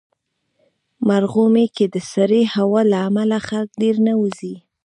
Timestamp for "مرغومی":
1.07-1.65